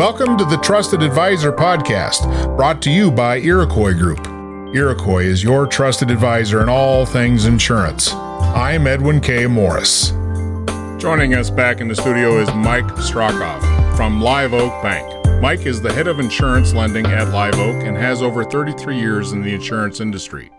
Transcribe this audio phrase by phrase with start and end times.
[0.00, 4.26] Welcome to the Trusted Advisor podcast, brought to you by Iroquois Group.
[4.74, 8.10] Iroquois is your trusted advisor in all things insurance.
[8.14, 9.46] I'm Edwin K.
[9.46, 10.12] Morris.
[10.96, 13.60] Joining us back in the studio is Mike Strakoff
[13.94, 15.42] from Live Oak Bank.
[15.42, 19.32] Mike is the head of insurance lending at Live Oak and has over 33 years
[19.32, 20.50] in the insurance industry.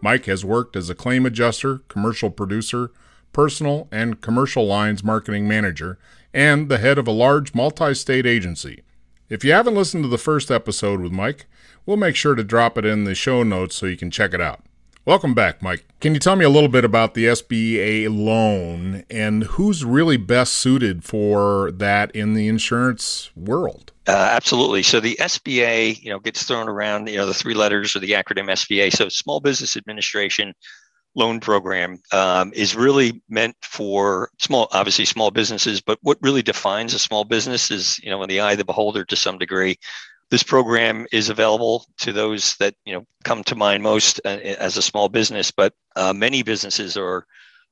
[0.00, 2.90] Mike has worked as a claim adjuster, commercial producer,
[3.32, 6.00] personal and commercial lines marketing manager,
[6.34, 8.82] and the head of a large multi state agency.
[9.30, 11.44] If you haven't listened to the first episode with Mike,
[11.84, 14.40] we'll make sure to drop it in the show notes so you can check it
[14.40, 14.62] out.
[15.04, 15.84] Welcome back, Mike.
[16.00, 20.54] Can you tell me a little bit about the SBA loan and who's really best
[20.54, 23.92] suited for that in the insurance world?
[24.06, 24.82] Uh, absolutely.
[24.82, 28.12] So the SBA, you know, gets thrown around, you know, the three letters or the
[28.12, 28.92] acronym SBA.
[28.94, 30.54] So Small Business Administration
[31.14, 35.80] Loan Program um, is really meant for small, obviously small businesses.
[35.80, 38.64] But what really defines a small business is, you know, in the eye of the
[38.64, 39.76] beholder to some degree.
[40.30, 44.76] This program is available to those that you know come to mind most uh, as
[44.76, 47.24] a small business, but uh, many businesses are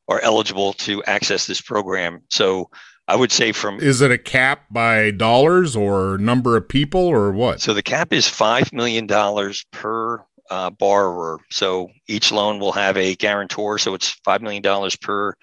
[0.08, 2.22] are eligible to access this program.
[2.30, 2.70] So
[3.08, 7.30] I would say from is it a cap by dollars or number of people or
[7.30, 7.60] what?
[7.60, 11.38] So the cap is five million dollars per uh, borrower.
[11.50, 13.78] So each loan will have a guarantor.
[13.78, 15.34] So it's five million dollars per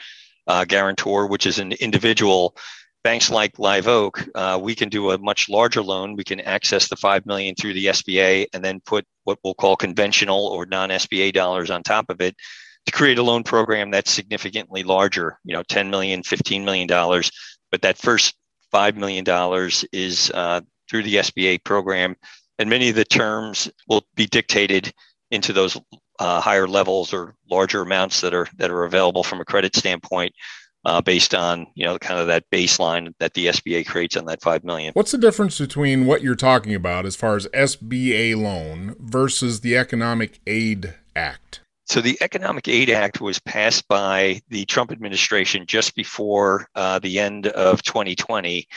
[0.48, 2.56] uh, guarantor, which is an individual
[3.04, 6.16] banks like Live Oak, uh, we can do a much larger loan.
[6.16, 9.76] We can access the five million through the SBA and then put what we'll call
[9.76, 12.36] conventional or non-SBA dollars on top of it
[12.86, 15.38] to create a loan program that's significantly larger.
[15.44, 17.30] You know, 10 million, 15 million dollars.
[17.72, 18.36] But that first
[18.72, 22.16] five million dollars is uh, through the SBA program,
[22.60, 24.94] and many of the terms will be dictated
[25.32, 25.80] into those
[26.20, 30.34] uh, higher levels or larger amounts that are that are available from a credit standpoint
[30.86, 34.42] uh, based on you know kind of that baseline that the SBA creates on that
[34.42, 34.94] five million.
[34.94, 39.78] What's the difference between what you're talking about as far as SBA loan versus the
[39.78, 41.62] Economic Aid Act?
[41.86, 47.20] So the Economic Aid Act was passed by the Trump administration just before uh, the
[47.20, 48.68] end of 2020.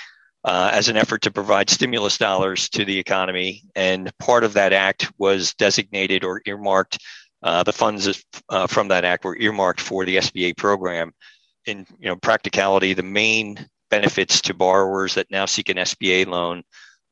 [0.47, 3.65] Uh, as an effort to provide stimulus dollars to the economy.
[3.75, 6.99] And part of that act was designated or earmarked.
[7.43, 11.13] Uh, the funds uh, from that act were earmarked for the SBA program
[11.67, 13.59] in you know practicality, the main
[13.91, 16.63] benefits to borrowers that now seek an SBA loan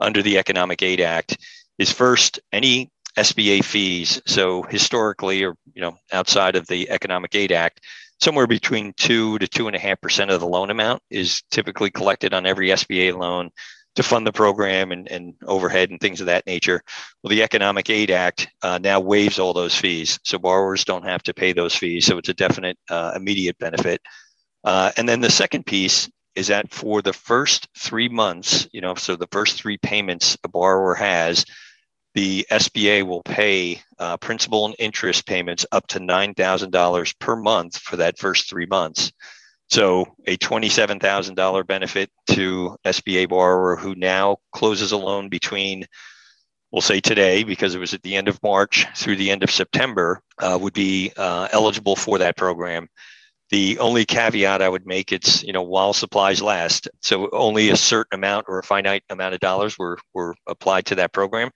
[0.00, 1.36] under the Economic Aid Act
[1.78, 4.20] is first any SBA fees.
[4.26, 7.80] So historically, or you know, outside of the Economic Aid Act,
[8.24, 11.90] somewhere between two to two and a half percent of the loan amount is typically
[11.90, 13.50] collected on every SBA loan
[13.96, 16.82] to fund the program and, and overhead and things of that nature.
[17.22, 21.22] Well, the Economic Aid Act uh, now waives all those fees, so borrowers don't have
[21.24, 22.06] to pay those fees.
[22.06, 24.00] So it's a definite uh, immediate benefit.
[24.64, 28.94] Uh, and then the second piece is that for the first three months, you know,
[28.94, 31.44] so the first three payments a borrower has,
[32.14, 37.96] the SBA will pay uh, principal and interest payments up to $9,000 per month for
[37.96, 39.10] that first three months.
[39.70, 45.86] So a $27,000 benefit to SBA borrower who now closes a loan between,
[46.70, 49.50] we'll say today, because it was at the end of March through the end of
[49.50, 52.88] September, uh, would be uh, eligible for that program.
[53.48, 57.76] The only caveat I would make it's you know while supplies last, so only a
[57.76, 61.50] certain amount or a finite amount of dollars were were applied to that program.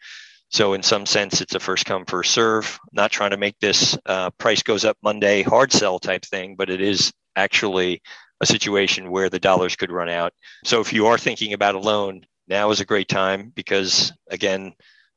[0.50, 2.78] So in some sense, it's a first come first serve.
[2.92, 6.70] not trying to make this uh, price goes up Monday hard sell type thing, but
[6.70, 8.02] it is actually
[8.40, 10.32] a situation where the dollars could run out.
[10.64, 14.72] So if you are thinking about a loan, now is a great time because again,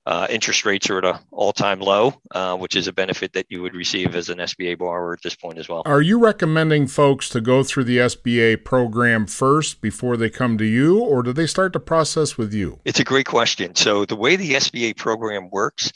[0.06, 3.62] uh, interest rates are at an all-time low, uh, which is a benefit that you
[3.62, 5.84] would receive as an SBA borrower at this point as well.
[5.86, 10.66] Are you recommending folks to go through the SBA program first before they come to
[10.66, 12.80] you, or do they start the process with you?
[12.84, 13.76] It's a great question.
[13.76, 15.92] So the way the SBA program works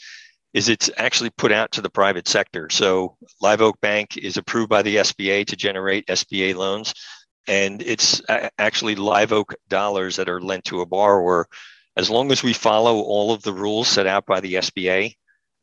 [0.54, 2.70] is it's actually put out to the private sector.
[2.70, 6.94] So Live Oak Bank is approved by the SBA to generate SBA loans,
[7.48, 8.22] and it's
[8.58, 11.48] actually Live Oak dollars that are lent to a borrower
[11.96, 15.14] as long as we follow all of the rules set out by the SBA,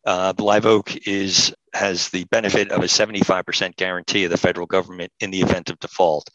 [0.06, 5.12] uh, Live Oak is has the benefit of a 75% guarantee of the federal government
[5.20, 6.30] in the event of default.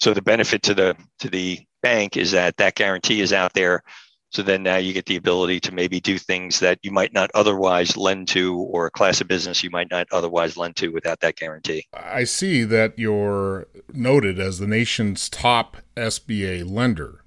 [0.00, 3.82] So the benefit to the to the bank is that that guarantee is out there.
[4.30, 7.30] So then now you get the ability to maybe do things that you might not
[7.34, 11.20] otherwise lend to, or a class of business you might not otherwise lend to without
[11.20, 11.86] that guarantee.
[11.94, 17.24] I see that you're noted as the nation's top SBA lender.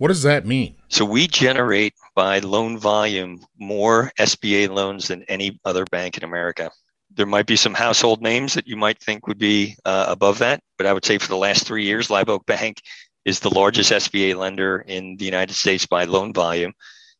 [0.00, 0.76] What does that mean?
[0.88, 6.70] So we generate by loan volume more SBA loans than any other bank in America.
[7.14, 10.62] There might be some household names that you might think would be uh, above that,
[10.78, 12.80] but I would say for the last three years, Live Oak Bank
[13.26, 16.72] is the largest SBA lender in the United States by loan volume.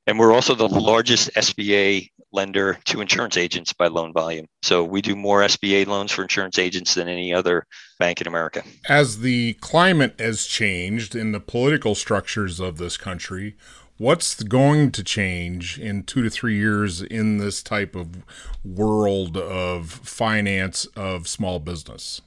[0.06, 4.46] And we're also the largest SBA lender to insurance agents by loan volume.
[4.62, 7.66] So we do more SBA loans for insurance agents than any other
[7.98, 8.62] bank in America.
[8.88, 13.56] As the climate has changed in the political structures of this country,
[13.98, 18.22] what's going to change in two to three years in this type of
[18.64, 22.22] world of finance of small business?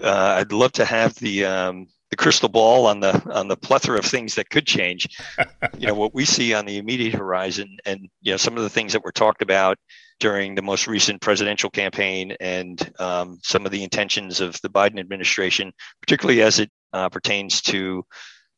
[0.00, 3.98] Uh, I'd love to have the um, the crystal ball on the on the plethora
[3.98, 5.08] of things that could change.
[5.78, 8.68] you know what we see on the immediate horizon, and you know some of the
[8.68, 9.78] things that were talked about
[10.20, 15.00] during the most recent presidential campaign, and um, some of the intentions of the Biden
[15.00, 15.72] administration,
[16.02, 18.04] particularly as it uh, pertains to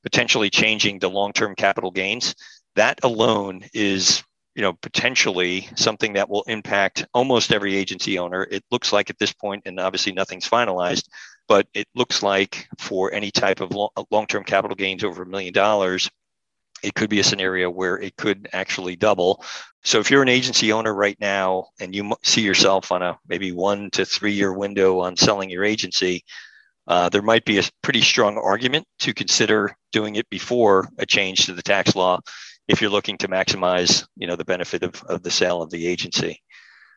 [0.03, 2.35] potentially changing the long-term capital gains.
[2.75, 4.25] That alone is
[4.57, 9.19] you know potentially something that will impact almost every agency owner it looks like at
[9.19, 11.09] this point and obviously nothing's finalized
[11.49, 13.73] but it looks like for any type of
[14.11, 16.11] long term capital gains over a million dollars,
[16.83, 19.45] it could be a scenario where it could actually double.
[19.85, 23.53] So if you're an agency owner right now and you see yourself on a maybe
[23.53, 26.25] one to three year window on selling your agency,
[26.87, 31.47] uh, there might be a pretty strong argument to consider doing it before a change
[31.47, 32.21] to the tax law
[32.69, 35.87] if you're looking to maximize you know the benefit of, of the sale of the
[35.87, 36.41] agency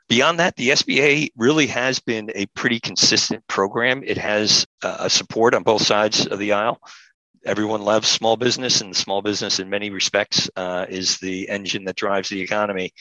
[0.09, 4.03] Beyond that, the SBA really has been a pretty consistent program.
[4.05, 6.79] It has uh, support on both sides of the aisle.
[7.45, 11.97] Everyone loves small business, and small business, in many respects, uh, is the engine that
[11.97, 12.93] drives the economy.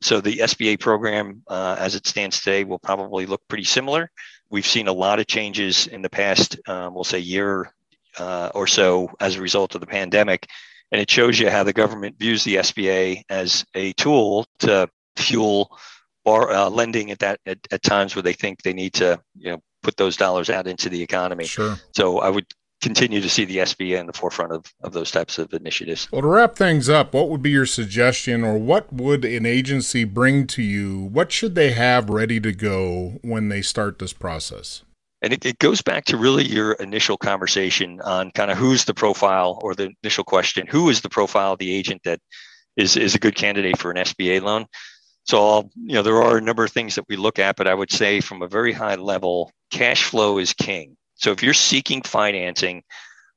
[0.00, 4.10] So, the SBA program, uh, as it stands today, will probably look pretty similar.
[4.50, 7.72] We've seen a lot of changes in the past, um, we'll say, year
[8.18, 10.48] uh, or so as a result of the pandemic.
[10.92, 15.76] And it shows you how the government views the SBA as a tool to fuel
[16.24, 19.52] or uh, lending at that at, at times where they think they need to you
[19.52, 21.44] know put those dollars out into the economy.
[21.44, 21.76] Sure.
[21.92, 22.46] So I would
[22.84, 26.06] continue to see the SBA in the forefront of, of those types of initiatives.
[26.12, 30.04] Well, to wrap things up, what would be your suggestion or what would an agency
[30.04, 31.00] bring to you?
[31.00, 34.82] What should they have ready to go when they start this process?
[35.22, 38.92] And it, it goes back to really your initial conversation on kind of who's the
[38.92, 42.18] profile or the initial question who is the profile of the agent that
[42.76, 44.66] is, is a good candidate for an SBA loan?
[45.24, 47.74] So, you know, there are a number of things that we look at, but I
[47.74, 50.96] would say from a very high level, cash flow is king.
[51.14, 52.82] So, if you're seeking financing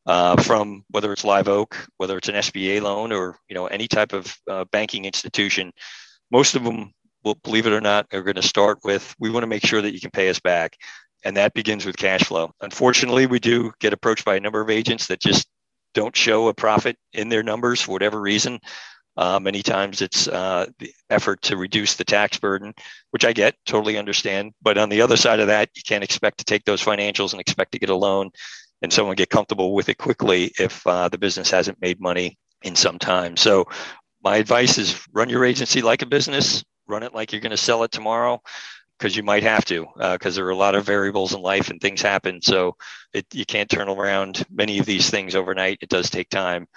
[0.06, 3.88] uh, from whether it's Live Oak, whether it's an SBA loan, or you know any
[3.88, 5.72] type of uh, banking institution,
[6.32, 6.92] most of them
[7.24, 9.82] will, believe it or not, are going to start with, "We want to make sure
[9.82, 10.78] that you can pay us back,"
[11.24, 12.52] and that begins with cash flow.
[12.62, 15.48] Unfortunately, we do get approached by a number of agents that just
[15.94, 18.60] don't show a profit in their numbers for whatever reason.
[19.18, 22.74] Uh, many times it's uh, the effort to reduce the tax burden,
[23.12, 24.54] which I get, totally understand.
[24.62, 27.42] But on the other side of that, you can't expect to take those financials and
[27.42, 28.30] expect to get a loan
[28.82, 32.76] and someone get comfortable with it quickly if uh, the business hasn't made money in
[32.76, 33.36] some time.
[33.36, 33.66] So
[34.24, 37.58] my advice is run your agency like a business, run it like you're going to
[37.58, 38.42] sell it tomorrow
[38.98, 41.70] because you might have to because uh, there are a lot of variables in life
[41.70, 42.76] and things happen so
[43.14, 46.68] it, you can't turn around many of these things overnight it does take time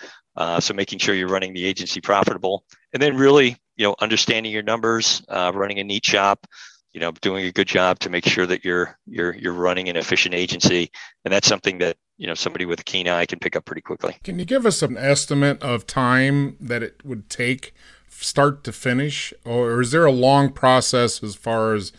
[0.41, 2.65] uh, so making sure you're running the agency profitable.
[2.93, 6.47] And then really you know understanding your numbers uh, running a neat shop
[6.93, 9.97] you know doing a good job to make sure that you're you're you're running an
[9.97, 10.91] efficient agency.
[11.25, 13.83] And that's something that you know somebody with a keen eye can pick up pretty
[13.83, 14.17] quickly.
[14.25, 17.75] Can you give us an estimate of time that it would take
[18.09, 21.93] start to finish, or is there a long process as far as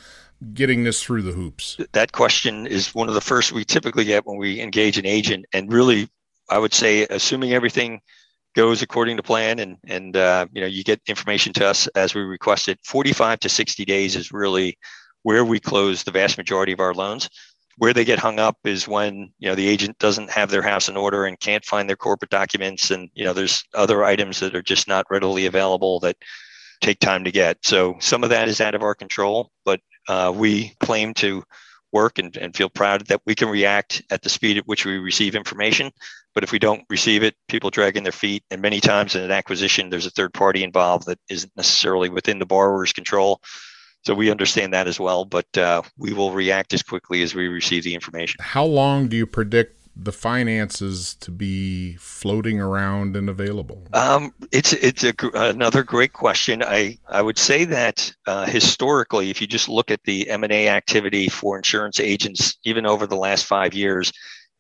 [0.54, 1.77] getting this through the hoops?
[1.94, 5.46] That question is one of the first we typically get when we engage an agent,
[5.54, 6.10] and really,
[6.50, 8.01] I would say, assuming everything
[8.55, 12.13] goes according to plan, and and uh, you know you get information to us as
[12.15, 12.79] we request it.
[12.84, 14.77] Forty-five to sixty days is really
[15.24, 17.29] where we close the vast majority of our loans
[17.77, 20.89] where they get hung up is when you know the agent doesn't have their house
[20.89, 24.55] in order and can't find their corporate documents and you know there's other items that
[24.55, 26.15] are just not readily available that
[26.81, 29.79] take time to get so some of that is out of our control but
[30.10, 31.43] uh, we claim to
[31.91, 34.98] work and, and feel proud that we can react at the speed at which we
[34.98, 35.91] receive information
[36.33, 39.31] but if we don't receive it people dragging their feet and many times in an
[39.31, 43.41] acquisition there's a third party involved that isn't necessarily within the borrower's control
[44.03, 47.48] so we understand that as well, but uh, we will react as quickly as we
[47.48, 48.38] receive the information.
[48.41, 53.88] How long do you predict the finances to be floating around and available?
[53.93, 56.63] Um, it's it's a, another great question.
[56.63, 60.53] I I would say that uh, historically, if you just look at the M and
[60.53, 64.12] A activity for insurance agents, even over the last five years,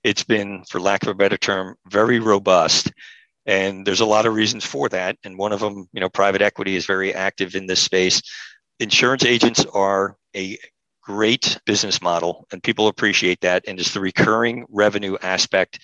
[0.03, 2.91] it's been, for lack of a better term, very robust.
[3.47, 5.17] And there's a lot of reasons for that.
[5.23, 8.21] And one of them, you know, private equity is very active in this space
[8.81, 10.57] insurance agents are a
[11.01, 15.79] great business model and people appreciate that and it's the recurring revenue aspect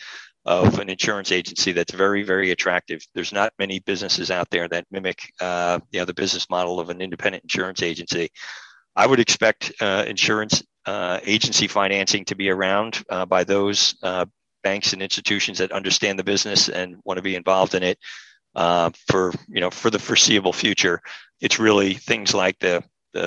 [0.47, 3.05] of an insurance agency that's very, very attractive.
[3.13, 6.89] There's not many businesses out there that mimic, uh, you know, the business model of
[6.89, 8.29] an independent insurance agency.
[8.95, 14.25] I would expect uh, insurance uh, agency financing to be around uh, by those uh,
[14.63, 18.00] banks and institutions that understand the business and want to be involved in it
[18.55, 21.01] uh, for you know for the foreseeable future.
[21.41, 22.83] It's really things like the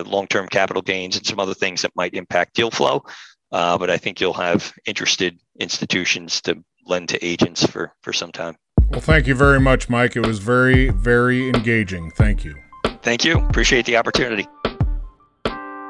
[0.06, 3.04] long-term capital gains and some other things that might impact deal flow.
[3.52, 8.32] Uh, but I think you'll have interested institutions to lend to agents for for some
[8.32, 8.56] time.
[8.90, 10.16] Well, thank you very much, Mike.
[10.16, 12.10] It was very very engaging.
[12.12, 12.54] Thank you.
[13.02, 13.38] Thank you.
[13.38, 14.46] Appreciate the opportunity.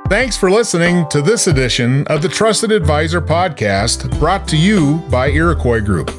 [0.09, 5.29] Thanks for listening to this edition of the Trusted Advisor podcast brought to you by
[5.29, 6.11] Iroquois Group.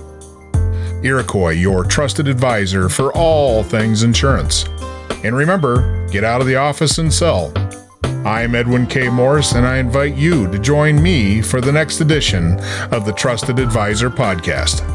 [1.04, 4.66] Iroquois, your trusted advisor for all things insurance.
[5.26, 7.52] And remember, get out of the office and sell.
[8.26, 9.10] I'm Edwin K.
[9.10, 12.60] Morris, and I invite you to join me for the next edition
[12.92, 14.91] of the Trusted Advisor podcast.